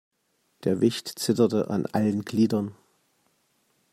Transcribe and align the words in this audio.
Der 0.63 0.81
Wicht 0.81 1.19
zitterte 1.19 1.69
an 1.69 1.85
allen 1.85 2.25
Gliedern. 2.25 2.73